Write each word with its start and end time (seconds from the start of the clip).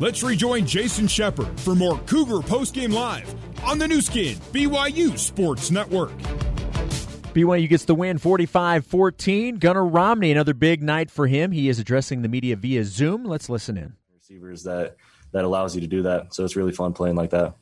Let's 0.00 0.22
rejoin 0.22 0.64
Jason 0.64 1.08
Shepard 1.08 1.58
for 1.58 1.74
more 1.74 1.98
Cougar 1.98 2.46
Postgame 2.46 2.92
Live 2.92 3.34
on 3.64 3.78
the 3.78 3.88
Nu 3.88 4.00
Skin, 4.00 4.36
BYU 4.52 5.18
Sports 5.18 5.72
Network. 5.72 6.12
BYU 7.34 7.68
gets 7.68 7.84
the 7.84 7.96
win 7.96 8.18
45 8.18 8.86
14. 8.86 9.56
Gunner 9.56 9.84
Romney, 9.84 10.30
another 10.30 10.54
big 10.54 10.84
night 10.84 11.10
for 11.10 11.26
him. 11.26 11.50
He 11.50 11.68
is 11.68 11.80
addressing 11.80 12.22
the 12.22 12.28
media 12.28 12.54
via 12.54 12.84
Zoom. 12.84 13.24
Let's 13.24 13.48
listen 13.48 13.76
in. 13.76 13.94
Receivers 14.14 14.62
that, 14.62 14.96
that 15.32 15.44
allows 15.44 15.74
you 15.74 15.80
to 15.80 15.88
do 15.88 16.02
that. 16.02 16.32
So 16.32 16.44
it's 16.44 16.54
really 16.54 16.72
fun 16.72 16.92
playing 16.92 17.16
like 17.16 17.30
that. 17.30 17.56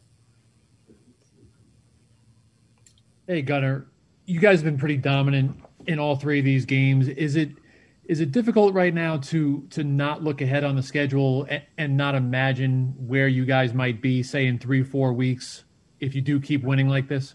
Hey, 3.26 3.40
Gunner, 3.40 3.86
you 4.26 4.40
guys 4.40 4.58
have 4.58 4.64
been 4.64 4.78
pretty 4.78 4.98
dominant 4.98 5.58
in 5.86 5.98
all 5.98 6.16
three 6.16 6.40
of 6.40 6.44
these 6.44 6.66
games. 6.66 7.08
Is 7.08 7.36
it 7.36 7.50
is 8.08 8.20
it 8.20 8.32
difficult 8.32 8.74
right 8.74 8.94
now 8.94 9.18
to 9.18 9.66
to 9.70 9.84
not 9.84 10.22
look 10.22 10.40
ahead 10.40 10.64
on 10.64 10.76
the 10.76 10.82
schedule 10.82 11.46
and, 11.48 11.62
and 11.76 11.96
not 11.96 12.14
imagine 12.14 12.94
where 12.98 13.28
you 13.28 13.44
guys 13.44 13.74
might 13.74 14.00
be, 14.00 14.22
say 14.22 14.46
in 14.46 14.58
three 14.58 14.82
four 14.82 15.12
weeks, 15.12 15.64
if 16.00 16.14
you 16.14 16.20
do 16.20 16.40
keep 16.40 16.62
winning 16.62 16.88
like 16.88 17.08
this? 17.08 17.34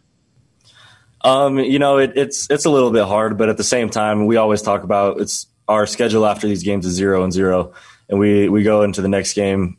Um, 1.23 1.59
you 1.59 1.79
know, 1.79 1.98
it, 1.98 2.13
it's 2.15 2.49
it's 2.49 2.65
a 2.65 2.70
little 2.70 2.91
bit 2.91 3.05
hard, 3.05 3.38
but 3.38 3.49
at 3.49 3.57
the 3.57 3.63
same 3.63 3.89
time, 3.89 4.26
we 4.26 4.38
always 4.38 4.62
talk 4.62 4.84
about 4.84 5.20
it's 5.20 5.48
our 5.67 5.85
schedule 5.85 6.26
after 6.26 6.48
these 6.48 6.63
games 6.63 6.85
is 6.85 6.93
zero 6.93 7.23
and 7.23 7.31
zero, 7.31 7.73
and 8.09 8.20
we 8.20 8.49
we 8.49 8.63
go 8.63 8.84
into 8.84 9.01
the 9.01 9.07
next 9.07 9.34
game 9.34 9.77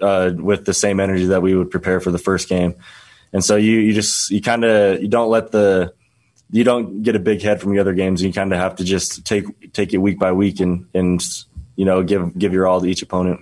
uh, 0.00 0.30
with 0.34 0.64
the 0.64 0.74
same 0.74 1.00
energy 1.00 1.26
that 1.26 1.42
we 1.42 1.54
would 1.54 1.70
prepare 1.70 2.00
for 2.00 2.10
the 2.10 2.18
first 2.18 2.48
game, 2.48 2.74
and 3.32 3.44
so 3.44 3.56
you 3.56 3.78
you 3.78 3.92
just 3.92 4.30
you 4.30 4.40
kind 4.40 4.64
of 4.64 5.02
you 5.02 5.08
don't 5.08 5.30
let 5.30 5.50
the 5.50 5.92
you 6.50 6.64
don't 6.64 7.02
get 7.02 7.16
a 7.16 7.18
big 7.18 7.42
head 7.42 7.60
from 7.60 7.72
the 7.72 7.78
other 7.78 7.92
games. 7.92 8.22
You 8.22 8.32
kind 8.32 8.52
of 8.52 8.58
have 8.58 8.76
to 8.76 8.84
just 8.84 9.24
take 9.24 9.72
take 9.72 9.92
it 9.92 9.98
week 9.98 10.18
by 10.18 10.32
week 10.32 10.60
and 10.60 10.86
and 10.94 11.22
you 11.76 11.84
know 11.84 12.02
give 12.02 12.36
give 12.38 12.52
your 12.52 12.66
all 12.66 12.80
to 12.80 12.86
each 12.86 13.02
opponent. 13.02 13.40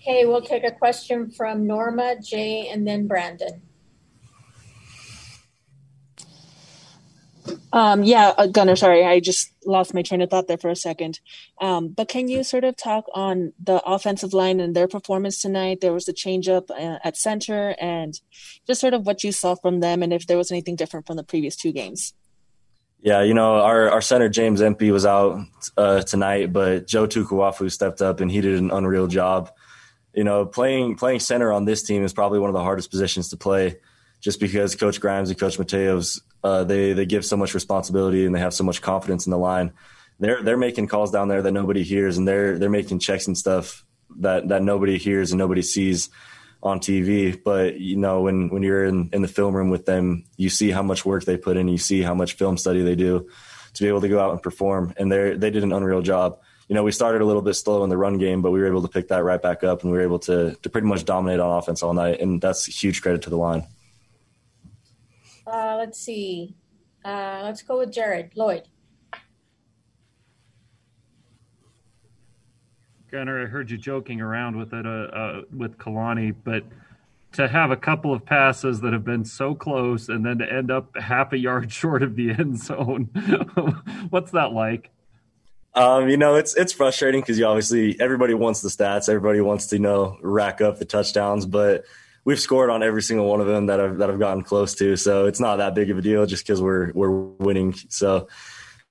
Okay, 0.00 0.26
we'll 0.26 0.42
take 0.42 0.64
a 0.64 0.72
question 0.72 1.30
from 1.30 1.66
Norma, 1.66 2.16
Jay, 2.20 2.68
and 2.68 2.86
then 2.86 3.06
Brandon. 3.06 3.62
Um, 7.72 8.04
yeah, 8.04 8.34
uh, 8.36 8.46
Gunner, 8.48 8.76
sorry, 8.76 9.04
I 9.04 9.20
just 9.20 9.50
lost 9.64 9.94
my 9.94 10.02
train 10.02 10.20
of 10.20 10.28
thought 10.28 10.46
there 10.46 10.58
for 10.58 10.68
a 10.68 10.76
second. 10.76 11.20
Um, 11.60 11.88
but 11.88 12.08
can 12.08 12.28
you 12.28 12.44
sort 12.44 12.64
of 12.64 12.76
talk 12.76 13.06
on 13.14 13.54
the 13.62 13.82
offensive 13.86 14.34
line 14.34 14.60
and 14.60 14.76
their 14.76 14.88
performance 14.88 15.40
tonight? 15.40 15.80
There 15.80 15.94
was 15.94 16.06
a 16.06 16.12
change 16.12 16.48
up 16.48 16.70
uh, 16.70 16.98
at 17.02 17.16
center 17.16 17.74
and 17.80 18.20
just 18.66 18.80
sort 18.80 18.92
of 18.92 19.06
what 19.06 19.24
you 19.24 19.32
saw 19.32 19.54
from 19.54 19.80
them 19.80 20.02
and 20.02 20.12
if 20.12 20.26
there 20.26 20.36
was 20.36 20.50
anything 20.50 20.76
different 20.76 21.06
from 21.06 21.16
the 21.16 21.24
previous 21.24 21.56
two 21.56 21.72
games. 21.72 22.12
Yeah, 23.00 23.22
you 23.22 23.34
know, 23.34 23.54
our, 23.56 23.90
our 23.90 24.00
center, 24.02 24.28
James 24.28 24.60
Empey, 24.60 24.92
was 24.92 25.06
out 25.06 25.40
uh, 25.76 26.02
tonight, 26.02 26.52
but 26.52 26.86
Joe 26.86 27.06
Tukuafu 27.06 27.72
stepped 27.72 28.02
up 28.02 28.20
and 28.20 28.30
he 28.30 28.40
did 28.42 28.58
an 28.58 28.70
unreal 28.70 29.06
job. 29.06 29.50
You 30.14 30.24
know, 30.24 30.44
playing 30.44 30.96
playing 30.96 31.20
center 31.20 31.50
on 31.52 31.64
this 31.64 31.82
team 31.82 32.04
is 32.04 32.12
probably 32.12 32.38
one 32.38 32.50
of 32.50 32.54
the 32.54 32.62
hardest 32.62 32.90
positions 32.90 33.30
to 33.30 33.38
play 33.38 33.78
just 34.20 34.38
because 34.38 34.76
Coach 34.76 35.00
Grimes 35.00 35.30
and 35.30 35.40
Coach 35.40 35.58
Mateos 35.58 36.20
uh, 36.44 36.64
they 36.64 36.92
they 36.92 37.06
give 37.06 37.24
so 37.24 37.36
much 37.36 37.54
responsibility 37.54 38.26
and 38.26 38.34
they 38.34 38.40
have 38.40 38.54
so 38.54 38.64
much 38.64 38.82
confidence 38.82 39.26
in 39.26 39.30
the 39.30 39.38
line. 39.38 39.72
They're 40.18 40.42
they're 40.42 40.56
making 40.56 40.88
calls 40.88 41.10
down 41.10 41.28
there 41.28 41.42
that 41.42 41.52
nobody 41.52 41.82
hears, 41.82 42.18
and 42.18 42.26
they're 42.26 42.58
they're 42.58 42.70
making 42.70 42.98
checks 42.98 43.26
and 43.26 43.36
stuff 43.36 43.84
that 44.18 44.48
that 44.48 44.62
nobody 44.62 44.98
hears 44.98 45.32
and 45.32 45.38
nobody 45.38 45.62
sees 45.62 46.10
on 46.62 46.80
TV. 46.80 47.38
But 47.42 47.80
you 47.80 47.96
know, 47.96 48.22
when 48.22 48.48
when 48.48 48.62
you're 48.62 48.84
in 48.84 49.10
in 49.12 49.22
the 49.22 49.28
film 49.28 49.54
room 49.54 49.70
with 49.70 49.86
them, 49.86 50.24
you 50.36 50.48
see 50.48 50.70
how 50.70 50.82
much 50.82 51.04
work 51.04 51.24
they 51.24 51.36
put 51.36 51.56
in. 51.56 51.68
You 51.68 51.78
see 51.78 52.02
how 52.02 52.14
much 52.14 52.34
film 52.34 52.56
study 52.56 52.82
they 52.82 52.94
do 52.94 53.28
to 53.74 53.82
be 53.82 53.88
able 53.88 54.02
to 54.02 54.08
go 54.08 54.20
out 54.20 54.32
and 54.32 54.42
perform. 54.42 54.94
And 54.96 55.10
they 55.10 55.34
they 55.34 55.50
did 55.50 55.62
an 55.62 55.72
unreal 55.72 56.02
job. 56.02 56.38
You 56.68 56.74
know, 56.74 56.84
we 56.84 56.92
started 56.92 57.20
a 57.20 57.24
little 57.24 57.42
bit 57.42 57.54
slow 57.54 57.84
in 57.84 57.90
the 57.90 57.96
run 57.96 58.18
game, 58.18 58.40
but 58.40 58.50
we 58.50 58.60
were 58.60 58.68
able 58.68 58.82
to 58.82 58.88
pick 58.88 59.08
that 59.08 59.24
right 59.24 59.42
back 59.42 59.64
up, 59.64 59.82
and 59.82 59.90
we 59.90 59.98
were 59.98 60.04
able 60.04 60.20
to 60.20 60.56
to 60.62 60.70
pretty 60.70 60.86
much 60.86 61.04
dominate 61.04 61.40
on 61.40 61.58
offense 61.58 61.82
all 61.82 61.94
night. 61.94 62.20
And 62.20 62.40
that's 62.40 62.64
huge 62.66 63.02
credit 63.02 63.22
to 63.22 63.30
the 63.30 63.36
line. 63.36 63.66
Uh, 65.46 65.76
let's 65.78 65.98
see. 65.98 66.54
Uh, 67.04 67.40
let's 67.42 67.62
go 67.62 67.78
with 67.78 67.92
Jared 67.92 68.32
Lloyd. 68.36 68.68
Gunner, 73.10 73.42
I 73.42 73.46
heard 73.46 73.70
you 73.70 73.76
joking 73.76 74.20
around 74.20 74.56
with 74.56 74.72
it 74.72 74.86
uh, 74.86 74.88
uh, 74.88 75.42
with 75.54 75.76
Kalani, 75.76 76.34
but 76.44 76.64
to 77.32 77.48
have 77.48 77.70
a 77.70 77.76
couple 77.76 78.12
of 78.12 78.24
passes 78.24 78.80
that 78.80 78.92
have 78.92 79.04
been 79.04 79.24
so 79.24 79.54
close 79.54 80.08
and 80.08 80.24
then 80.24 80.38
to 80.38 80.50
end 80.50 80.70
up 80.70 80.96
half 80.96 81.32
a 81.32 81.38
yard 81.38 81.72
short 81.72 82.02
of 82.02 82.16
the 82.16 82.30
end 82.30 82.58
zone, 82.58 83.10
what's 84.10 84.30
that 84.30 84.52
like? 84.52 84.90
Um, 85.74 86.08
you 86.08 86.18
know, 86.18 86.34
it's 86.36 86.54
it's 86.54 86.72
frustrating 86.72 87.22
because 87.22 87.38
you 87.38 87.46
obviously 87.46 87.98
everybody 87.98 88.34
wants 88.34 88.60
the 88.60 88.68
stats, 88.68 89.08
everybody 89.08 89.40
wants 89.40 89.66
to 89.68 89.76
you 89.76 89.82
know 89.82 90.18
rack 90.20 90.60
up 90.60 90.78
the 90.78 90.84
touchdowns, 90.84 91.46
but 91.46 91.84
we've 92.24 92.40
scored 92.40 92.70
on 92.70 92.82
every 92.82 93.02
single 93.02 93.26
one 93.26 93.40
of 93.40 93.46
them 93.46 93.66
that 93.66 93.80
I've 93.80 93.98
that 93.98 94.10
I've 94.10 94.18
gotten 94.18 94.42
close 94.42 94.74
to. 94.76 94.96
So 94.96 95.26
it's 95.26 95.40
not 95.40 95.56
that 95.56 95.74
big 95.74 95.90
of 95.90 95.98
a 95.98 96.02
deal 96.02 96.26
just 96.26 96.44
because 96.46 96.60
we're 96.60 96.92
we're 96.92 97.10
winning. 97.10 97.74
So 97.88 98.28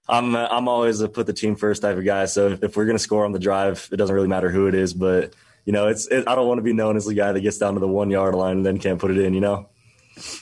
I'm 0.08 0.36
I'm 0.36 0.68
always 0.68 1.02
a 1.02 1.10
put 1.10 1.28
the 1.28 1.34
team 1.34 1.56
first 1.56 1.82
type 1.82 1.98
of 1.98 2.06
guy. 2.06 2.26
So 2.26 2.58
if, 2.62 2.76
we're 2.76 2.86
gonna 2.86 3.00
score 3.00 3.26
on 3.26 3.32
the 3.32 3.40
drive, 3.40 3.88
it 3.92 3.98
doesn't 3.98 4.14
really 4.14 4.28
matter 4.28 4.50
who 4.50 4.68
it 4.68 4.76
is. 4.76 4.94
But 4.94 5.34
you 5.66 5.74
know, 5.74 5.88
it's 5.88 6.08
it, 6.08 6.28
I 6.28 6.36
don't 6.36 6.48
want 6.48 6.58
to 6.60 6.64
be 6.64 6.74
known 6.74 6.98
as 6.98 7.06
the 7.06 7.14
guy 7.14 7.32
that 7.32 7.42
gets 7.42 7.58
down 7.58 7.76
to 7.76 7.80
the 7.80 7.88
one 7.88 8.10
yard 8.10 8.36
line 8.36 8.58
and 8.58 8.66
then 8.66 8.80
can't 8.80 9.00
put 9.00 9.12
it 9.12 9.18
in. 9.18 9.34
You 9.34 9.42
know. 9.42 9.70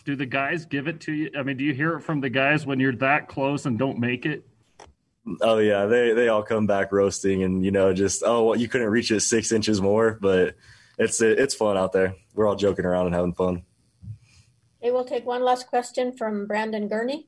Do 0.04 0.16
the 0.16 0.26
guys 0.26 0.66
give 0.66 0.88
it 0.88 1.00
to 1.02 1.14
you? 1.14 1.30
I 1.38 1.44
mean, 1.44 1.56
do 1.56 1.64
you 1.64 1.74
hear 1.74 1.96
it 1.96 2.02
from 2.02 2.22
the 2.22 2.30
guys 2.30 2.66
when 2.66 2.80
you're 2.80 2.96
that 2.96 3.28
close 3.28 3.66
and 3.68 3.78
don't 3.78 4.00
make 4.00 4.26
it? 4.26 4.44
Oh 5.42 5.60
yeah, 5.60 5.86
they 5.86 6.14
they 6.14 6.28
all 6.28 6.42
come 6.42 6.66
back 6.66 6.92
roasting 6.92 7.44
and 7.44 7.64
you 7.64 7.70
know 7.70 7.94
just 7.94 8.24
oh 8.26 8.46
well, 8.46 8.60
you 8.60 8.68
couldn't 8.68 8.90
reach 8.90 9.12
it 9.12 9.20
six 9.20 9.52
inches 9.52 9.80
more, 9.80 10.18
but 10.20 10.56
it's 11.00 11.22
it's 11.22 11.56
fun 11.56 11.78
out 11.78 11.94
there. 11.94 12.16
We're 12.36 12.48
all 12.48 12.56
joking 12.56 12.86
around 12.86 13.08
and 13.08 13.16
having 13.16 13.34
fun. 13.34 13.64
Okay, 14.82 14.92
we'll 14.92 15.06
take 15.06 15.26
one 15.26 15.44
last 15.44 15.68
question 15.68 16.16
from 16.16 16.46
Brandon 16.46 16.88
Gurney. 16.88 17.28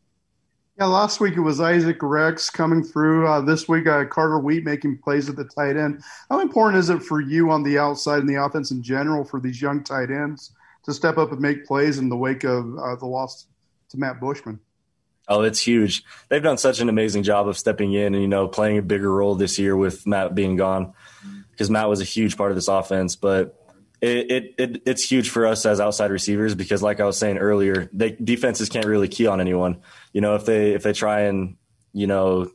Yeah, 0.77 0.85
last 0.85 1.19
week 1.19 1.35
it 1.35 1.41
was 1.41 1.59
Isaac 1.59 1.97
Rex 2.01 2.49
coming 2.49 2.83
through. 2.83 3.27
Uh, 3.27 3.41
this 3.41 3.67
week, 3.67 3.87
uh, 3.87 4.05
Carter 4.05 4.39
Wheat 4.39 4.63
making 4.63 4.99
plays 4.99 5.29
at 5.29 5.35
the 5.35 5.43
tight 5.43 5.75
end. 5.75 6.01
How 6.29 6.39
important 6.39 6.79
is 6.79 6.89
it 6.89 7.03
for 7.03 7.19
you 7.19 7.49
on 7.51 7.63
the 7.63 7.77
outside 7.77 8.19
and 8.19 8.29
the 8.29 8.41
offense 8.43 8.71
in 8.71 8.81
general 8.81 9.25
for 9.25 9.39
these 9.39 9.61
young 9.61 9.83
tight 9.83 10.11
ends 10.11 10.51
to 10.83 10.93
step 10.93 11.17
up 11.17 11.31
and 11.31 11.41
make 11.41 11.65
plays 11.65 11.97
in 11.97 12.09
the 12.09 12.15
wake 12.15 12.43
of 12.43 12.77
uh, 12.77 12.95
the 12.95 13.05
loss 13.05 13.47
to 13.89 13.97
Matt 13.97 14.19
Bushman? 14.19 14.59
Oh, 15.27 15.41
it's 15.41 15.59
huge. 15.59 16.03
They've 16.29 16.43
done 16.43 16.57
such 16.57 16.79
an 16.79 16.89
amazing 16.89 17.23
job 17.23 17.47
of 17.47 17.57
stepping 17.57 17.93
in 17.93 18.13
and 18.15 18.21
you 18.21 18.27
know 18.27 18.47
playing 18.47 18.77
a 18.77 18.81
bigger 18.81 19.11
role 19.11 19.35
this 19.35 19.59
year 19.59 19.75
with 19.77 20.07
Matt 20.07 20.35
being 20.35 20.55
gone 20.55 20.93
because 21.51 21.69
Matt 21.69 21.89
was 21.89 22.01
a 22.01 22.05
huge 22.05 22.37
part 22.37 22.51
of 22.51 22.55
this 22.55 22.67
offense. 22.67 23.15
But 23.15 23.60
it, 24.01 24.31
it, 24.31 24.55
it, 24.57 24.81
it's 24.85 25.03
huge 25.03 25.29
for 25.29 25.45
us 25.45 25.65
as 25.65 25.79
outside 25.79 26.09
receivers 26.09 26.55
because, 26.55 26.81
like 26.81 26.99
I 26.99 27.05
was 27.05 27.17
saying 27.17 27.37
earlier, 27.37 27.89
they 27.93 28.11
defenses 28.11 28.67
can't 28.67 28.87
really 28.87 29.07
key 29.07 29.27
on 29.27 29.39
anyone. 29.39 29.81
You 30.11 30.21
know, 30.21 30.35
if 30.35 30.45
they 30.45 30.71
if 30.71 30.81
they 30.83 30.93
try 30.93 31.21
and 31.21 31.55
you 31.93 32.07
know 32.07 32.51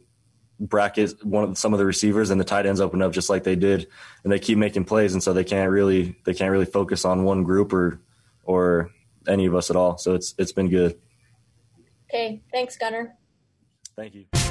bracket 0.58 1.24
one 1.24 1.44
of 1.44 1.58
some 1.58 1.72
of 1.72 1.78
the 1.78 1.84
receivers 1.84 2.30
and 2.30 2.40
the 2.40 2.44
tight 2.44 2.66
ends 2.66 2.80
open 2.80 3.00
up 3.00 3.12
just 3.12 3.30
like 3.30 3.44
they 3.44 3.54
did, 3.54 3.86
and 4.24 4.32
they 4.32 4.40
keep 4.40 4.58
making 4.58 4.84
plays, 4.84 5.12
and 5.12 5.22
so 5.22 5.32
they 5.32 5.44
can't 5.44 5.70
really 5.70 6.16
they 6.24 6.34
can't 6.34 6.50
really 6.50 6.66
focus 6.66 7.04
on 7.04 7.22
one 7.22 7.44
group 7.44 7.72
or 7.72 8.00
or 8.42 8.90
any 9.28 9.46
of 9.46 9.54
us 9.54 9.70
at 9.70 9.76
all. 9.76 9.98
So 9.98 10.14
it's 10.14 10.34
it's 10.38 10.52
been 10.52 10.68
good. 10.68 10.98
Okay, 12.10 12.42
thanks, 12.52 12.76
Gunner. 12.76 13.16
Thank 13.96 14.14
you. 14.14 14.45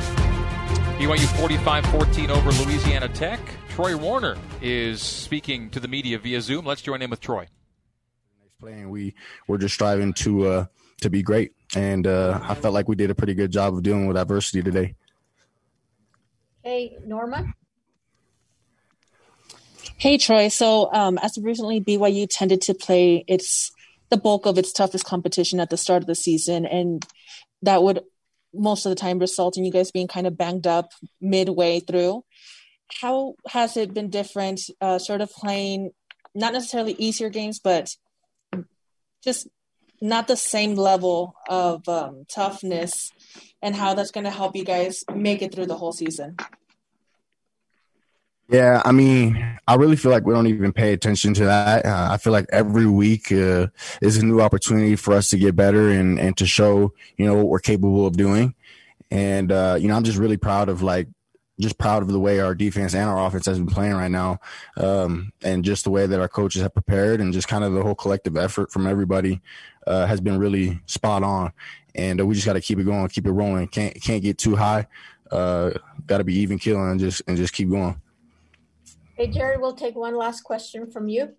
BYU 0.98 1.26
45-14 1.46 2.30
over 2.30 2.52
Louisiana 2.64 3.10
Tech. 3.10 3.42
Troy 3.68 3.98
Warner 3.98 4.38
is 4.62 5.02
speaking 5.02 5.70
to 5.72 5.82
the 5.82 5.90
media 5.90 6.18
via 6.18 6.40
Zoom. 6.40 6.66
Let's 6.66 6.82
join 6.82 7.02
in 7.02 7.10
with 7.10 7.20
Troy. 7.20 7.50
Next 8.42 8.58
playing, 8.62 8.90
we 8.90 9.14
we're 9.46 9.58
just 9.58 9.74
striving 9.74 10.14
to 10.14 10.48
uh, 10.48 10.66
to 11.02 11.10
be 11.10 11.22
great, 11.22 11.52
and 11.76 12.08
uh, 12.08 12.40
I 12.42 12.56
felt 12.56 12.74
like 12.74 12.88
we 12.88 12.96
did 12.96 13.10
a 13.10 13.16
pretty 13.16 13.34
good 13.34 13.52
job 13.52 13.74
of 13.74 13.84
dealing 13.84 14.08
with 14.08 14.16
adversity 14.16 14.64
today. 14.64 14.96
Hey, 16.64 16.96
Norma. 17.06 17.54
Hey, 19.98 20.18
Troy. 20.18 20.48
So, 20.48 20.90
um, 20.94 21.18
as 21.18 21.38
recently, 21.38 21.82
BYU 21.82 22.26
tended 22.30 22.62
to 22.62 22.74
play 22.74 23.26
its 23.28 23.74
the 24.08 24.18
bulk 24.18 24.46
of 24.46 24.58
its 24.58 24.72
toughest 24.72 25.04
competition 25.04 25.60
at 25.60 25.70
the 25.70 25.78
start 25.78 26.04
of 26.04 26.08
the 26.08 26.16
season, 26.16 26.66
and 26.66 27.06
that 27.64 27.84
would 27.84 28.00
most 28.58 28.86
of 28.86 28.90
the 28.90 28.96
time 28.96 29.20
result 29.20 29.58
in 29.58 29.66
you 29.66 29.72
guys 29.72 29.92
being 29.92 30.08
kind 30.08 30.28
of 30.28 30.38
banged 30.38 30.68
up 30.68 30.92
midway 31.22 31.80
through. 31.80 32.24
How 33.02 33.36
has 33.50 33.78
it 33.78 33.94
been 33.94 34.10
different, 34.10 34.62
uh, 34.80 35.00
sort 35.00 35.22
of 35.22 35.32
playing 35.32 35.92
not 36.34 36.54
necessarily 36.54 36.94
easier 36.94 37.30
games, 37.30 37.60
but 37.60 37.96
just 39.24 39.48
not 40.02 40.28
the 40.28 40.38
same 40.38 40.76
level 40.76 41.36
of 41.50 41.88
um, 41.88 42.26
toughness, 42.30 43.12
and 43.62 43.76
how 43.76 43.94
that's 43.94 44.12
going 44.12 44.26
to 44.26 44.30
help 44.30 44.56
you 44.56 44.64
guys 44.64 45.04
make 45.14 45.42
it 45.42 45.54
through 45.54 45.66
the 45.66 45.78
whole 45.78 45.94
season? 45.94 46.36
Yeah, 48.48 48.82
I 48.86 48.92
mean, 48.92 49.44
I 49.68 49.76
really 49.76 49.96
feel 49.96 50.12
like 50.12 50.26
we 50.26 50.34
don't 50.34 50.46
even 50.46 50.72
pay 50.72 50.94
attention 50.94 51.34
to 51.36 51.46
that. 51.46 51.86
Uh, 51.86 52.10
I 52.12 52.18
feel 52.18 52.32
like 52.32 52.46
every 52.52 52.86
week 52.86 53.32
uh, 53.32 53.68
is 54.02 54.18
a 54.18 54.26
new 54.26 54.40
opportunity 54.40 54.96
for 54.96 55.14
us 55.14 55.30
to 55.32 55.38
get 55.38 55.56
better 55.56 55.90
and 55.90 56.20
and 56.20 56.38
to 56.38 56.46
show 56.46 56.94
you 57.18 57.26
know 57.26 57.34
what 57.36 57.48
we're 57.48 57.60
capable 57.60 58.06
of 58.06 58.18
doing. 58.18 58.54
And 59.10 59.52
uh, 59.52 59.78
you 59.80 59.88
know, 59.88 59.96
I'm 59.96 60.04
just 60.04 60.20
really 60.20 60.38
proud 60.38 60.70
of 60.70 60.84
like 60.84 61.08
just 61.60 61.80
proud 61.80 62.04
of 62.04 62.10
the 62.10 62.20
way 62.20 62.40
our 62.40 62.54
defense 62.54 62.94
and 62.94 63.10
our 63.10 63.26
offense 63.26 63.48
has 63.48 63.58
been 63.58 63.68
playing 63.68 63.94
right 63.96 64.12
now, 64.12 64.40
um, 64.78 65.32
and 65.44 65.66
just 65.66 65.84
the 65.84 65.90
way 65.90 66.06
that 66.06 66.20
our 66.20 66.28
coaches 66.30 66.62
have 66.62 66.74
prepared, 66.74 67.22
and 67.22 67.34
just 67.34 67.48
kind 67.48 67.64
of 67.64 67.74
the 67.74 67.82
whole 67.82 67.96
collective 67.96 68.38
effort 68.38 68.72
from 68.72 68.86
everybody 68.86 69.42
uh, 69.88 70.06
has 70.06 70.22
been 70.22 70.38
really 70.38 70.80
spot 70.86 71.24
on. 71.24 71.52
And 71.96 72.22
uh, 72.22 72.26
we 72.28 72.36
just 72.36 72.46
got 72.46 72.54
to 72.54 72.62
keep 72.62 72.78
it 72.78 72.84
going, 72.84 73.08
keep 73.08 73.26
it 73.26 73.32
rolling. 73.32 73.68
Can't 73.70 74.00
can't 74.02 74.22
get 74.22 74.38
too 74.38 74.56
high. 74.56 74.86
Uh, 75.32 75.72
got 76.06 76.20
to 76.20 76.24
be 76.24 76.36
even 76.36 76.60
killing 76.60 76.92
and 76.92 77.00
just 77.00 77.24
and 77.28 77.38
just 77.38 77.54
keep 77.54 77.72
going. 77.72 78.00
Hey, 79.16 79.28
Jerry, 79.28 79.56
we'll 79.56 79.74
take 79.74 79.96
one 79.96 80.18
last 80.18 80.42
question 80.42 80.92
from 80.92 81.08
you. 81.08 81.34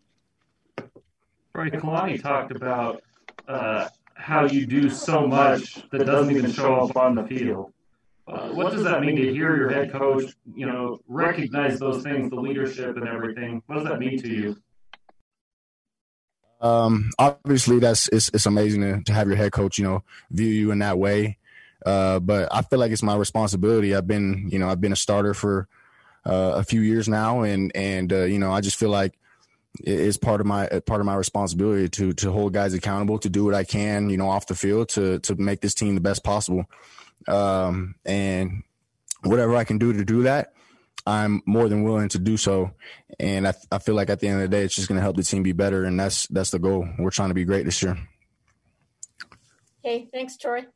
Right, 1.55 1.71
Kalani 1.71 2.21
talked 2.23 2.51
about 2.53 3.03
uh, 3.47 3.89
how 4.15 4.47
you 4.47 4.65
do 4.65 4.89
so 4.89 5.27
much 5.27 5.87
that 5.91 6.07
doesn't 6.07 6.35
even 6.35 6.51
show 6.51 6.77
up 6.77 6.97
on 6.97 7.15
the 7.15 7.25
field. 7.25 7.75
Uh, 8.27 8.49
what 8.49 8.73
does 8.73 8.83
that 8.85 9.03
mean 9.03 9.17
to 9.17 9.31
hear 9.31 9.55
your 9.55 9.69
head 9.69 9.93
coach, 9.93 10.33
you 10.55 10.65
know, 10.65 11.01
recognize 11.07 11.79
those 11.79 12.03
things, 12.03 12.31
the 12.31 12.37
leadership 12.37 12.97
and 12.97 13.07
everything? 13.07 13.63
What 13.67 13.77
does 13.77 13.85
that 13.85 13.99
mean 13.99 14.23
to 14.23 14.29
you? 14.29 14.57
Um, 16.63 17.11
obviously, 17.19 17.79
that's 17.79 18.09
it's, 18.09 18.31
it's 18.33 18.47
amazing 18.47 18.81
to, 18.81 19.03
to 19.03 19.13
have 19.13 19.29
your 19.29 19.37
head 19.37 19.53
coach, 19.53 19.77
you 19.77 19.85
know, 19.85 20.03
view 20.31 20.49
you 20.49 20.71
in 20.71 20.79
that 20.79 20.99
way. 20.99 21.37
Uh, 21.85 22.21
but 22.21 22.49
I 22.51 22.63
feel 22.63 22.79
like 22.79 22.91
it's 22.91 23.03
my 23.03 23.17
responsibility. 23.17 23.95
I've 23.95 24.07
been, 24.07 24.49
you 24.51 24.59
know, 24.59 24.71
I've 24.71 24.81
been 24.81 24.93
a 24.93 24.97
starter 24.97 25.35
for 25.35 25.69
uh, 26.27 26.55
a 26.57 26.65
few 26.65 26.81
years 26.81 27.09
now, 27.09 27.43
and 27.43 27.71
and 27.75 28.13
uh, 28.13 28.25
you 28.25 28.39
know, 28.39 28.53
I 28.53 28.61
just 28.61 28.77
feel 28.77 28.91
like 28.91 29.19
it's 29.79 30.17
part 30.17 30.41
of 30.41 30.47
my 30.47 30.67
part 30.87 31.01
of 31.01 31.07
my 31.07 31.15
responsibility 31.15 31.89
to 31.89 32.13
to 32.15 32.33
hold 32.33 32.53
guys 32.53 32.75
accountable, 32.75 33.19
to 33.21 33.29
do 33.29 33.45
what 33.45 33.55
I 33.55 33.65
can, 33.65 34.11
you 34.11 34.17
know, 34.17 34.29
off 34.29 34.47
the 34.47 34.55
field 34.55 34.89
to 34.91 35.21
to 35.21 35.37
make 35.37 35.61
this 35.61 35.75
team 35.75 35.95
the 35.95 36.01
best 36.01 36.25
possible 36.25 36.67
um, 37.29 37.95
and 38.05 38.63
whatever 39.23 39.57
I 39.57 39.65
can 39.65 39.79
do 39.79 39.93
to 39.93 40.05
do 40.05 40.25
that, 40.25 40.53
I'm 41.07 41.43
more 41.47 41.69
than 41.69 41.83
willing 41.83 42.09
to 42.11 42.19
do 42.19 42.37
so. 42.37 42.73
And 43.19 43.47
I, 43.47 43.55
I 43.71 43.79
feel 43.79 43.95
like 43.95 44.11
at 44.11 44.21
the 44.21 44.29
end 44.29 44.43
of 44.43 44.51
the 44.51 44.57
day, 44.57 44.65
it's 44.65 44.75
just 44.75 44.89
going 44.89 44.97
to 44.97 45.03
help 45.03 45.17
the 45.17 45.23
team 45.23 45.43
be 45.43 45.53
better, 45.53 45.85
and 45.85 45.99
that's 45.99 46.27
that's 46.29 46.51
the 46.51 46.59
goal. 46.59 46.89
We're 46.99 47.11
trying 47.11 47.31
to 47.31 47.35
be 47.35 47.45
great 47.45 47.65
this 47.65 47.83
year. 47.83 47.99
Okay, 49.85 50.09
thanks, 50.13 50.37
Troy. 50.37 50.67